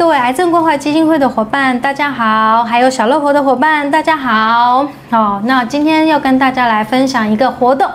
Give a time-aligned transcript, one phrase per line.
[0.00, 4.88] 各位癌症关怀基金会的伙伴，大家好；还有小乐活的伙伴，大家好。
[5.10, 7.86] 好，那今天要跟大家来分享一个活动，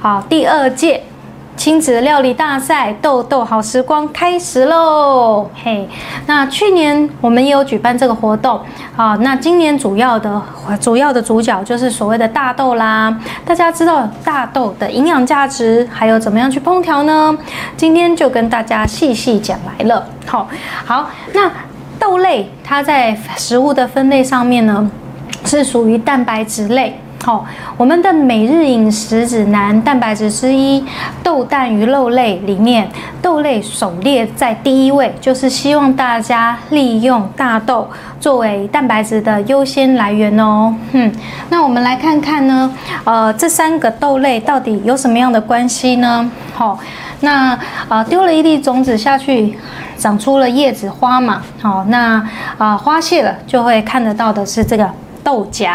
[0.00, 1.02] 好，第二届。
[1.60, 5.46] 亲子料理大赛，豆豆好时光开始喽！
[5.62, 5.86] 嘿，
[6.24, 8.58] 那去年我们也有举办这个活动，
[8.96, 10.40] 好，那今年主要的
[10.80, 13.14] 主要的主角就是所谓的大豆啦。
[13.44, 17.36] 大家知道大豆的营养价值，还有怎么样去烹调呢？
[17.76, 20.02] 今天就跟大家细细讲来了。
[20.24, 20.48] 好，
[20.86, 21.52] 好，那
[21.98, 24.90] 豆类它在食物的分类上面呢，
[25.44, 26.98] 是属于蛋白质类。
[27.22, 27.44] 好，
[27.76, 30.82] 我们的每日饮食指南蛋白质之一，
[31.22, 32.88] 豆蛋鱼肉类里面，
[33.20, 37.86] 豆类首列在第一位，就是希望大家利用大豆
[38.18, 40.74] 作为蛋白质的优先来源哦。
[40.92, 41.12] 嗯，
[41.50, 42.72] 那我们来看看呢，
[43.04, 46.30] 呃，这三个豆类到底有什么样的关系呢？
[46.54, 46.78] 好，
[47.20, 47.56] 那
[47.90, 49.58] 啊丢了一粒种子下去，
[49.98, 51.42] 长出了叶子花嘛。
[51.60, 54.90] 好，那啊花谢了，就会看得到的是这个
[55.22, 55.68] 豆荚。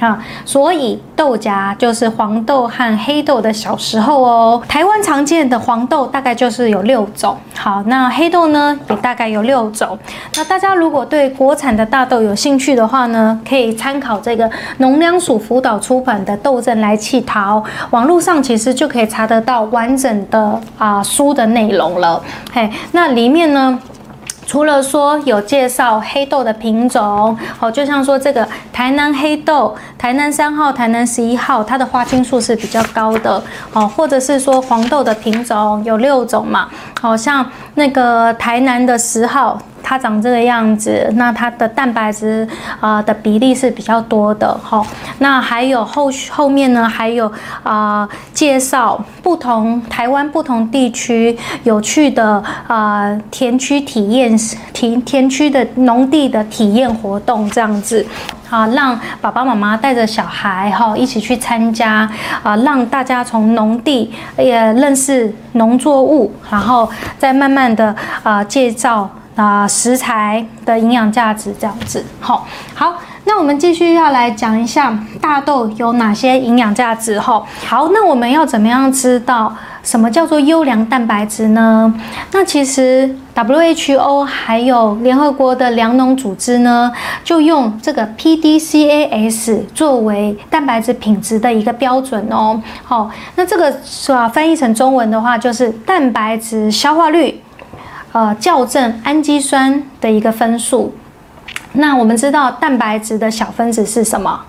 [0.00, 4.62] 啊，所以豆荚就是黄豆和黑豆的小时候哦。
[4.68, 9.98] 台湾常见的黄豆大概就是有六种，好，那黑豆呢也大概有六种。
[10.36, 22.20] 那大家如果对国产的大豆有兴趣的话呢，可以参考这个农粮署辅导出版的《豆正来气淘》，网络上其实就可以查得到完整的啊书的内容了。
[22.52, 23.78] 嘿，那里面呢？
[24.46, 36.68] 除了说有介绍黑豆的品种，哦，就像说这个台南黑豆、台南三号、台南十一号，它的花青素是比较高的，哦，或者是说黄豆的品种有六种嘛，
[37.00, 39.58] 好像那个台南的十号。
[39.84, 42.48] 它长这个样子，那它的蛋白质
[42.80, 44.82] 啊的比例是比较多的哈。
[45.18, 47.30] 那还有后后面呢，还有
[47.62, 54.34] 啊介绍不同台湾不同地区有趣的啊田区体验
[54.72, 58.04] 田田区的农地的体验活动这样子
[58.48, 62.08] 啊，让爸爸妈妈带着小孩哈一起去参加
[62.42, 69.10] 啊，让大家从农地也认识农作物，然后再慢慢的啊介绍。
[69.36, 81.92] 啊，食材的营养价值这样子，好，好，那我们继续要来讲一下大豆有哪些营养价值，哈，好，那我们要怎么样知道什么叫做优良蛋白质呢？
[82.32, 86.92] 那其实 WHO 还有联合国的粮农组织呢，
[87.24, 94.28] 就用这个 PDCAS 作为蛋白质品质的一个标准哦，好，那这个是吧？
[94.28, 97.40] 翻译成中文的话就是蛋白质消化率。
[98.14, 100.94] 呃，校正氨基酸的一个分数。
[101.72, 104.40] 那我们知道蛋白质的小分子是什么？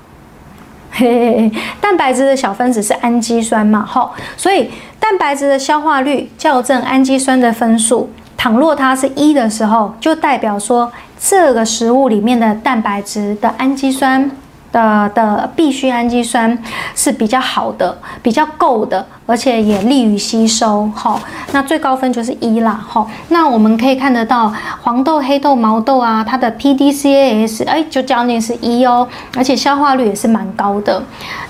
[0.92, 3.84] 嘿嘿嘿，蛋白质的小分子是氨基酸嘛？
[3.84, 14.30] 吼，所以蛋白质的消化率校正氨基酸的分数，倘若它是一的时候，就代表说这个食物里面的蛋白质的氨基酸。
[14.76, 16.62] 的的必需氨基酸
[16.94, 20.92] 是比较好的，比较够的，而且也利于吸收。
[20.94, 21.18] 好，
[21.54, 22.74] 那最高分就是一啦。
[22.86, 31.02] 好，那我们可以看得到黄豆、黑豆、毛豆啊，它的 PDCAS 哎就将近是一哦，而且消化率也是蛮高的。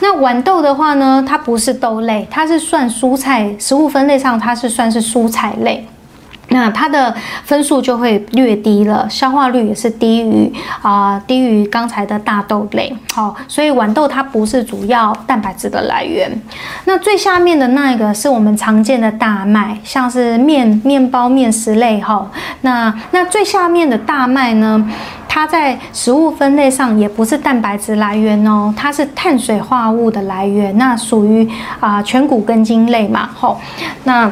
[0.02, 5.88] 那豌豆的话呢，它不是豆类，它是算蔬菜，食物分类上它是算是蔬菜类。
[6.56, 10.50] 那它的分数就会略低了，消化率也是低于
[10.82, 16.32] 啊低于刚才的大豆类，好，所以豌豆它不是主要蛋白质的来源。
[16.86, 22.32] 那最下面的那一个是我们常见的大麦，像是面面包面食类哈。
[22.62, 24.90] 那那最下面的大麦呢，
[25.28, 31.46] 它在食物分类上也不是蛋白质来源哦，它是碳水化合物的来源，那属于
[31.82, 33.60] 啊全谷根茎类嘛，吼，
[34.06, 34.32] 那。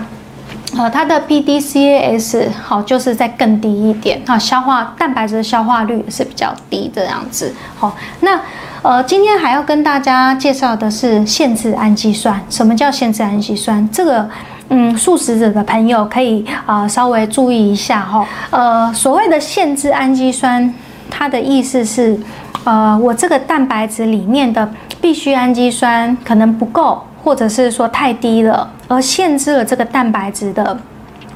[0.77, 7.53] 呃，它的 PDCAS 好，就是在更低一点啊，消化蛋白质的消化率也是比较低这样子。
[7.77, 8.39] 好，那
[8.81, 12.43] 呃，今天还要跟大家介绍的是限制氨基酸。
[12.49, 13.87] 什么叫限制氨基酸？
[13.91, 14.27] 这个
[14.69, 18.25] 嗯，素食者的朋友可以啊稍微注意一下哈。
[18.49, 20.73] 呃，所谓的限制氨基酸，
[21.09, 22.19] 它的意思是，
[22.63, 24.67] 呃，我这个蛋白质里面的
[24.99, 27.03] 必需氨基酸可能不够。
[27.23, 30.77] 或者是说太低了，而限制了这个蛋白质的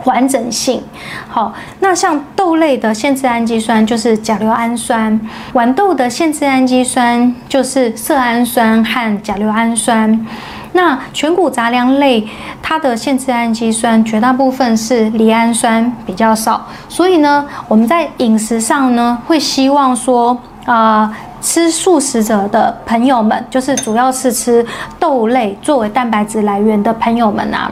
[0.04, 0.84] 完整性。
[1.28, 5.20] 好，那像豆类的限制氨基酸就是甲硫氨酸，
[5.54, 10.26] 豌豆的限制氨基酸就是色氨酸和甲硫氨酸。
[10.74, 12.28] 那全谷杂粮类
[12.62, 21.12] 它的限制氨基酸绝大部分是赖氨酸比较少，所以呢，我们在饮食上呢会希望说啊。
[21.42, 24.66] 吃素食者的朋友们，就是主要是吃
[25.00, 27.72] 豆类作为蛋白质来源的朋友们啊，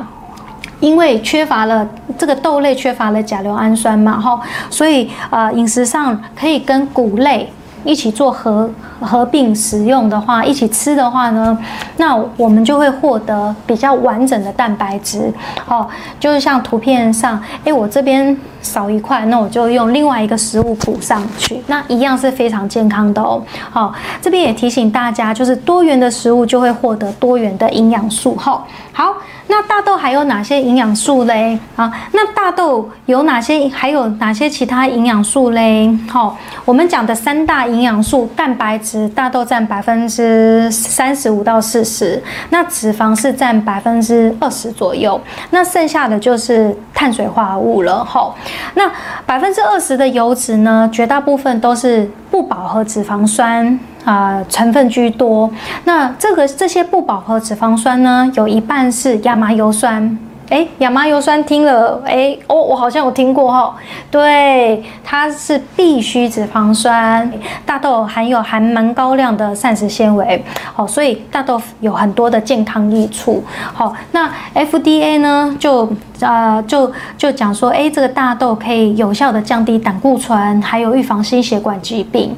[0.79, 4.39] 因为缺乏了这个豆类缺乏了甲硫氨酸嘛，哈，
[4.69, 7.51] 所以呃饮食上可以跟谷类。
[7.85, 11.57] 一起做合合并使用的话，一起吃的话呢，
[11.97, 15.31] 那我们就会获得比较完整的蛋白质。
[15.67, 15.87] 哦，
[16.19, 23.41] 就是像图片上，哎，我这边少一块，那我就用另外一个食物补上去，那一样是非常健康的哦。
[23.69, 28.35] 好，这边也提醒大家，就是多元的食物就会获得多元的营养素。
[28.35, 29.13] 哈，好。
[29.47, 31.57] 那大豆还有哪些营养素嘞？
[31.75, 33.69] 啊，那大豆有哪些？
[33.69, 35.89] 还有哪些其他营养素嘞？
[36.09, 45.19] 好，我们讲的三大营养素，蛋白质，大豆占百分之三十五到四十，那脂肪是占百分之二十左右，
[45.51, 48.03] 那剩下的就是碳水化合物了。
[48.03, 48.33] 吼，
[48.73, 48.91] 那
[49.25, 53.79] 百分之二十的油脂呢，绝大部分都是不饱和脂肪酸。
[54.05, 55.51] 啊，成分居多。
[55.83, 60.17] 那这个这些不饱和脂肪酸呢，有一半是亚麻油酸。
[60.47, 63.75] 哎，亚麻油酸听了，哎，哦，我好像有听过哈。
[64.11, 67.27] 对，它是必需脂肪酸。
[67.65, 73.43] 大豆含有含蛮高量的膳食纤维，好，所以大豆有很多的健康益处。
[73.73, 82.37] 好，那 FDA 呢，就呃就就讲说，哎，这个大豆可以有效的降低胆固醇，还有预防心血管疾病。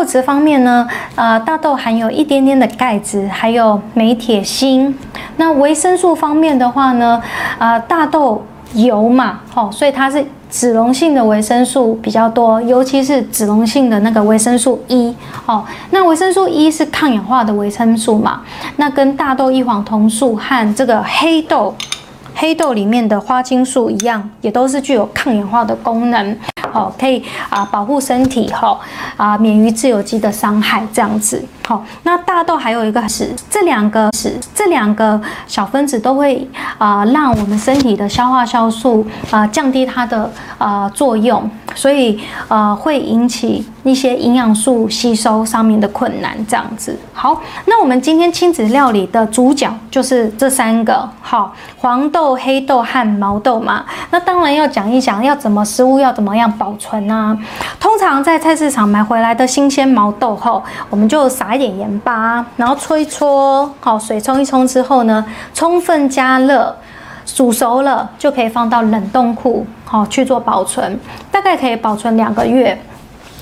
[0.00, 4.94] 物质方面呢，呃，大豆含有一点点的钙质，还有镁、铁、锌。
[5.36, 7.20] 那维生素方面的话呢？
[7.58, 8.42] 呃，大豆
[8.72, 15.14] 油嘛，吼，所以它是脂溶性的维生素比较多，尤其是脂溶性的那个维生素 E，
[15.44, 18.40] 哦，那维生素 E 是抗氧化的维生素嘛，
[18.76, 21.74] 那跟大豆异黄酮素和这个黑豆。
[22.32, 26.38] 黑豆里面的花青素一样，也都是具有抗氧化的功能，
[26.72, 28.78] 好，可以啊保护身体哈
[29.16, 31.44] 啊免于自由基的伤害这样子。
[31.66, 42.18] 好，那大豆还有一个是这两个是这两个小分子都会啊让我们身体的消化酵素啊降低它的啊作用，所以
[42.48, 46.98] 呃会引起一些营养素吸收上面的困难这样子。
[47.12, 52.30] 好，那我们今天亲子料理的主角就是这三个，好黄豆。
[52.42, 57.36] 黑豆和毛豆嘛，那当然要讲一讲，要怎么食物要怎么样保存呢？
[57.78, 66.74] 通常在菜市场买回来的新鲜毛豆后，我们就撒一点盐巴，然后搓一搓，好水冲一冲之后呢，充分加热，
[67.26, 70.98] 煮熟了就可以放到冷冻库，好去做保存，
[71.40, 72.78] 大概可以保存两个月。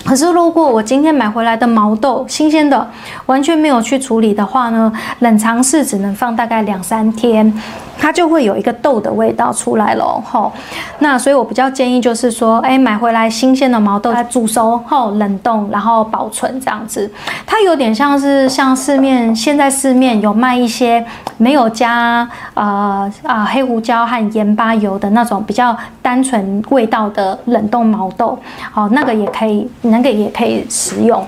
[0.04, 2.88] 可是，如果我今天买回来的毛豆新鲜的，
[3.26, 7.52] 完全没有去处理的话呢，冷藏室只能放大概两三天，
[7.98, 10.52] 它就会有一个豆的味道出来了吼。
[11.00, 17.10] 那所以我比较建议就是说，哎，买回来新鲜的毛豆，它煮熟后冷冻，然后保存这样子。
[17.46, 21.04] 它有点像是像市面现在市面有卖一些
[21.36, 28.38] 没有加呃啊黑胡椒和盐巴油的那种比较单纯味道的冷冻毛豆，
[28.70, 29.68] 好，那个也可以。
[29.82, 31.24] 那个也可以食用。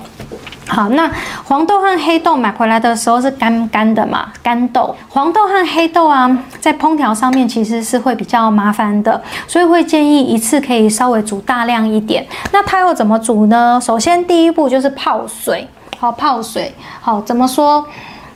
[0.73, 1.11] 好，那
[1.43, 4.29] 黄豆和黑豆买回来的时候是干干的嘛？
[4.41, 6.31] 干豆，黄豆和黑豆啊，
[6.61, 12.25] 在烹调上面其实是会比较麻烦的，所以会建议一次可以稍微煮大量一点。
[12.53, 13.77] 那它又怎么煮呢？
[13.83, 17.85] 首先第一步就是泡水，好泡水，好怎么说？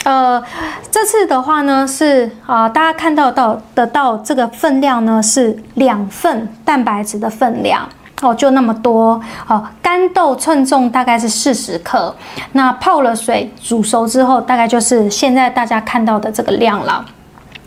[0.03, 0.43] 呃，
[0.91, 7.87] 这次的话呢是啊，大家看到到得到这个分量呢是两份蛋白质的分量。
[8.21, 9.21] 哦，就那么多。
[9.45, 12.15] 好，干豆称重大概是四十克，
[12.53, 17.05] 那泡了水煮熟之后，大概就是现在大家看到的这个量了。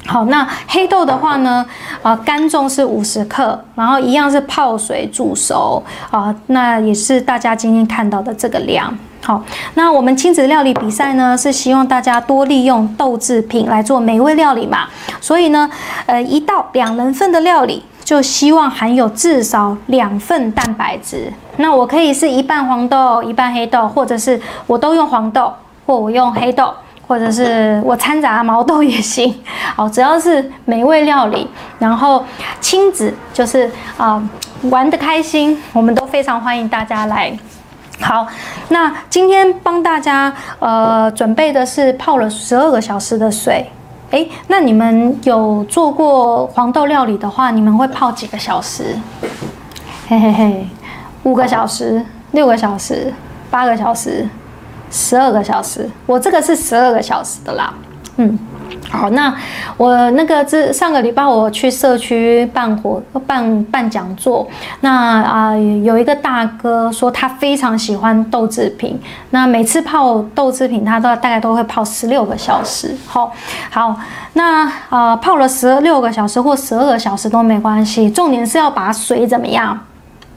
[0.06, 1.66] 好，那黑豆的话呢，
[2.02, 8.96] 啊，干重是五十克，然后一样是泡水煮熟，啊，那也是大家今天看到的这个量。
[9.22, 9.42] 好，
[9.74, 14.88] 那我们亲子料理比赛呢，是希望大家多利用豆制品来做美味料理嘛，
[15.20, 15.68] 所以呢，
[16.06, 17.84] 呃，一道两人份的料理。
[18.08, 21.30] 就希望含有至少两份蛋白质。
[21.58, 25.52] 那我可以是一半黄豆，一半黑豆，或者是我都用黄豆，
[25.84, 26.72] 或我用黑豆，
[27.06, 29.38] 或者是我掺杂毛豆也行。
[29.76, 31.46] 好，只要是美味料理，
[31.78, 32.24] 然后
[32.62, 34.26] 亲子就是啊
[34.70, 37.30] 玩的开心，我们都非常欢迎大家来。
[38.00, 38.26] 好，
[38.70, 43.70] 那今天帮大家呃准备的是泡了十二个小时的水。
[44.10, 48.96] 哎，那你们有做过黄豆料理的话，你们会泡几个小时？
[50.08, 50.66] 嘿嘿嘿，
[51.24, 53.12] 五个小时、六个小时、
[53.50, 54.26] 八个小时、
[54.90, 55.90] 十二个小时。
[56.06, 57.74] 我这个是十二个小时的啦。
[58.16, 58.38] 嗯，
[58.90, 59.34] 好，那
[59.76, 64.48] 我那个这上个礼拜我去社区办活办办讲座，
[64.80, 68.98] 那啊有一个大哥说他非常喜欢豆制品，
[69.30, 72.96] 那每次泡豆制品他都大概都会泡十六个小时。
[73.06, 73.32] 好，
[73.70, 73.94] 好，
[74.32, 79.78] 那啊泡了十六个小时或十二个小时都没关系，重点是要把水怎么样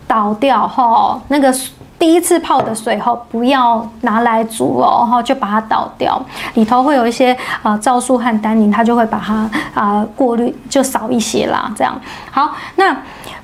[0.05, 1.53] 倒掉哈，那个。
[2.01, 6.19] 第一次泡的水后，不要拿来煮哦，然后就把它倒掉，
[6.55, 11.71] 里头会有一些啊皂素和单宁，它就会把它啊过滤就少一些啦。
[11.75, 11.93] 这样
[12.31, 12.97] 好，那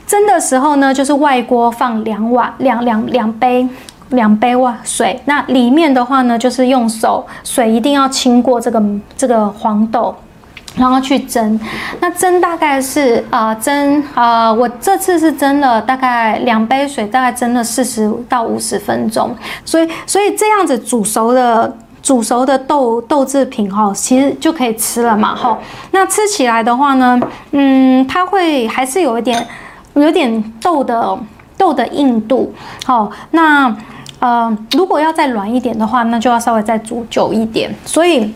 [0.08, 3.70] 蒸的时候呢，就是外锅放两碗两两两杯
[4.10, 8.82] 两杯哇水，那里面的话呢，就是用手水一定要清过这个
[9.16, 10.16] 这个黄豆。
[10.78, 11.60] 然后去蒸，
[12.00, 25.58] 那蒸大概是啊蒸啊，我这次是蒸了大概两杯水，大概蒸了四十到五十分钟，所以所以这样子煮熟的煮熟的豆豆制品哈，其实就可以吃了嘛哈。
[25.92, 27.20] 那吃起来的话呢，
[27.52, 29.48] 嗯，它会还是有一点
[29.96, 31.18] 有点豆的
[31.58, 32.54] 豆的硬度，
[32.86, 33.76] 好，那
[34.20, 38.32] 呃如果要再软一点的话，那就要稍微再煮久一点，所以。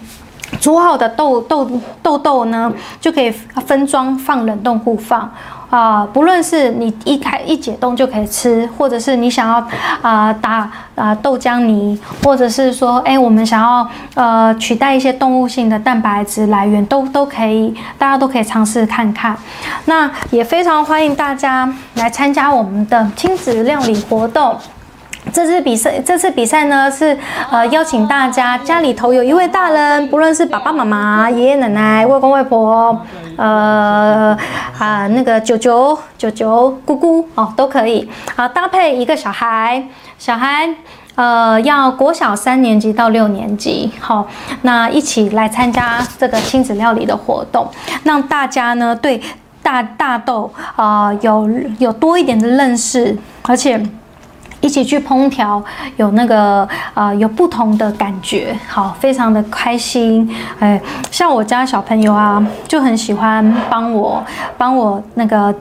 [0.59, 1.69] 煮好的豆豆
[2.03, 5.31] 豆豆呢，就可以分装放冷冻库放
[5.69, 6.05] 啊。
[6.11, 9.65] 不论是你一开一解冻就可以吃，或者是你想要
[10.01, 19.35] 啊打啊豆浆泥，或者是说哎我们想要呃取代一些动物性的蛋白质来源，都都可以，大家都可以尝试看看。
[19.85, 24.55] 那也非常欢迎大家来参加我们的亲子料理活动。
[25.31, 27.17] 这次比赛，这次比赛呢是
[27.49, 32.99] 呃邀请大家家里头有一位大人，不论是爸爸妈妈、爷爷奶奶、外公外婆，
[33.37, 34.35] 呃
[34.77, 39.81] 啊那个舅舅、舅舅、姑姑哦都可以，好搭配一个小孩，
[40.17, 40.67] 小孩
[41.15, 44.27] 呃要国小三年级到六年级，好
[44.63, 47.69] 那一起来参加这个亲子料理的活动，
[48.03, 49.21] 让大家呢对
[49.63, 51.47] 大大豆啊有
[51.77, 53.81] 有多一点的认识，而且。
[54.61, 55.61] 一起去烹调，
[55.97, 60.29] 有那个呃，有不同的感觉，好，非常的开心。
[60.59, 64.23] 哎，像我家小朋友啊，就很喜欢帮我
[64.57, 65.53] 帮我那个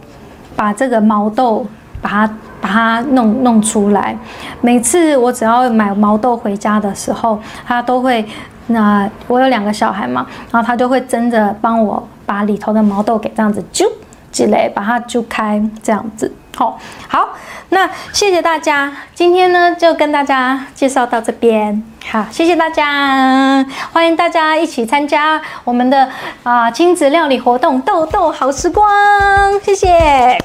[0.55, 1.67] 把这个毛豆
[2.03, 4.17] 把它把它弄弄出来。
[4.61, 8.25] 每次我只要买毛豆回家的时候，他都会
[8.67, 13.91] 那我有两个小孩嘛，然后他就会争着帮我把里头的毛豆给这样子揪
[14.31, 16.31] 起来，把它揪开这样子。
[16.61, 17.31] 好，好。
[17.71, 21.83] 那谢谢大家，今天呢就跟大家介绍到这边。
[22.11, 26.11] 好，谢谢大家，欢迎大家一起参加我们的
[26.43, 28.87] 啊亲子料理活动，豆豆好时光，
[29.63, 30.37] 谢谢。